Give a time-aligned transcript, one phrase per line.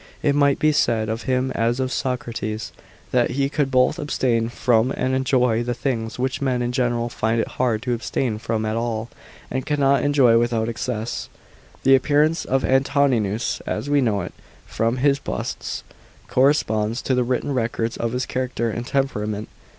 [0.23, 2.71] It might be said of him as of Socrates,
[3.11, 7.39] that he could both abstain from and enjoy the things, which men in general find
[7.39, 9.11] it hard to abstain from at all,
[9.51, 11.31] and cannot enjoy without excess." *§
[11.83, 11.83] 12.
[11.83, 14.33] The appearance of Antoninus, as we know it
[14.65, 15.83] from his busts,
[16.27, 19.49] corresponds to the written records of his character and tem perament.